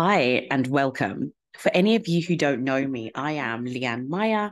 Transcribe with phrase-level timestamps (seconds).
[0.00, 1.32] Hi, and welcome.
[1.58, 4.50] For any of you who don't know me, I am Leanne Maya,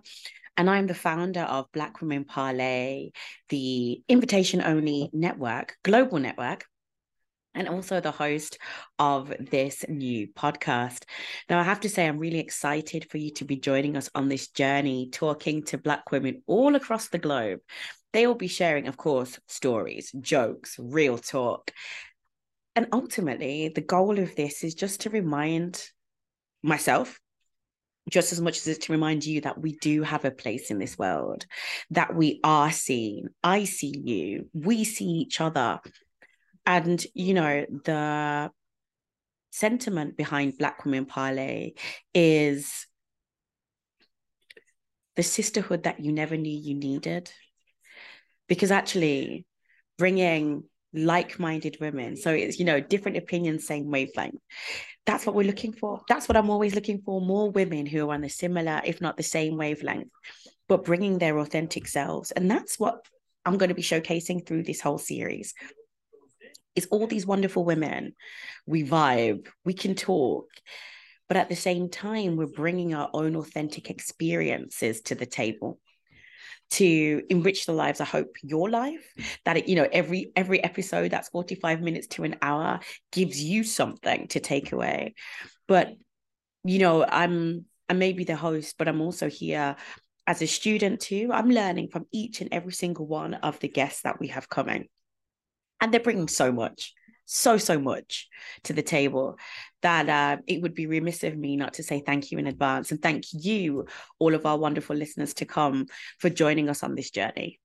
[0.57, 3.11] and I'm the founder of Black Women Parlay,
[3.49, 6.65] the invitation only network, global network,
[7.55, 8.59] and also the host
[8.99, 11.05] of this new podcast.
[11.49, 14.29] Now, I have to say, I'm really excited for you to be joining us on
[14.29, 17.61] this journey, talking to Black women all across the globe.
[18.13, 21.71] They will be sharing, of course, stories, jokes, real talk.
[22.77, 25.83] And ultimately, the goal of this is just to remind
[26.63, 27.19] myself
[28.11, 30.97] just as much as to remind you that we do have a place in this
[30.97, 31.45] world,
[31.91, 33.29] that we are seen.
[33.43, 35.81] I see you, we see each other.
[36.65, 38.51] And, you know, the
[39.51, 41.73] sentiment behind Black Women Parlay
[42.15, 42.87] is
[45.17, 47.33] the sisterhood that you never knew you needed.
[48.49, 49.47] Because actually,
[49.99, 50.65] bringing
[50.97, 52.17] like-minded women.
[52.17, 54.41] So it's you know different opinions same wavelength.
[55.05, 56.01] That's what we're looking for.
[56.09, 59.17] That's what i'm always looking for more women who are on a similar if not
[59.17, 60.11] the same wavelength
[60.69, 62.33] but bringing their authentic selves.
[62.33, 63.05] And that's what
[63.45, 65.55] i'm going to be showcasing through this whole series.
[66.75, 68.15] Is all these wonderful women.
[68.67, 70.47] We vibe we can talk
[71.29, 75.81] but at the same time we're bringing our own authentic experiences to the table
[76.71, 79.13] to enrich the lives i hope your life
[79.45, 82.81] that it, you know every every episode that's 45 minutes to an hour
[83.13, 85.15] gives you something to take away.
[85.69, 85.95] But
[86.65, 89.77] you know i'm i may be the host but i'm also here
[90.27, 91.31] as a student too.
[91.33, 94.89] I'm learning from each and every single one of the guests that we have coming.
[95.81, 96.95] And they're bringing so much
[97.27, 98.29] so so much
[98.63, 99.37] to the table
[99.83, 102.91] that uh, it would be remiss of me not to say thank you in advance
[102.91, 103.87] and thank you
[104.19, 105.87] all of our wonderful listeners to come
[106.19, 107.61] for joining us on this journey.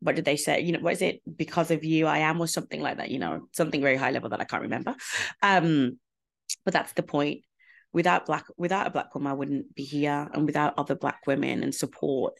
[0.00, 0.60] What did they say?
[0.60, 1.20] You know what is it?
[1.36, 4.30] Because of you i am or something like that you know something very high level
[4.30, 4.94] that i can't remember.
[5.42, 5.98] Um
[6.64, 7.42] but that's the point.
[7.92, 11.62] Without black without a black woman i wouldn't be here and without other black women
[11.62, 12.32] and support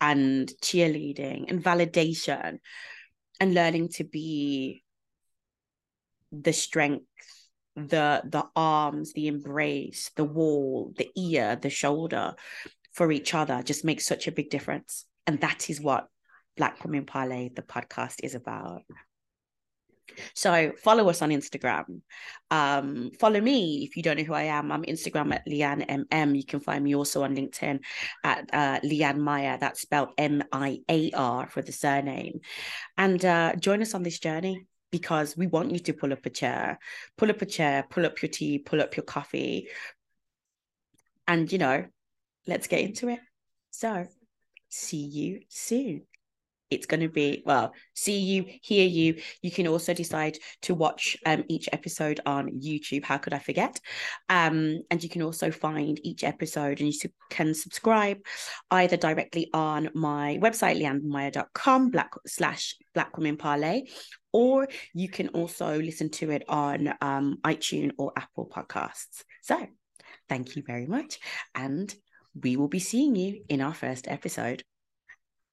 [0.00, 2.58] and cheerleading and validation
[3.38, 4.83] and learning to be
[6.42, 7.04] the strength
[7.76, 12.34] the the arms the embrace the wall the ear the shoulder
[12.92, 16.06] for each other just makes such a big difference and that is what
[16.56, 18.82] black women parlay the podcast is about
[20.34, 22.02] so follow us on Instagram.
[22.50, 24.70] Um, follow me if you don't know who I am.
[24.70, 26.36] I'm Instagram at Leanne MM.
[26.36, 27.80] You can find me also on LinkedIn
[28.22, 29.58] at uh, Leanne Maya.
[29.58, 32.40] That's spelled M I A R for the surname.
[32.96, 36.30] And uh, join us on this journey because we want you to pull up a
[36.30, 36.78] chair,
[37.18, 39.66] pull up a chair, pull up your tea, pull up your coffee.
[41.26, 41.86] And, you know,
[42.46, 43.18] let's get into it.
[43.72, 44.06] So,
[44.68, 46.02] see you soon.
[46.70, 49.20] It's going to be, well, see you, hear you.
[49.42, 53.04] You can also decide to watch um, each episode on YouTube.
[53.04, 53.78] How could I forget?
[54.28, 58.18] Um, and you can also find each episode and you can subscribe
[58.70, 63.82] either directly on my website, leannemaya.com black slash black women parlay,
[64.32, 69.22] or you can also listen to it on um, iTunes or Apple Podcasts.
[69.42, 69.66] So,
[70.28, 71.18] thank you very much.
[71.54, 71.94] And
[72.42, 74.64] we will be seeing you in our first episode.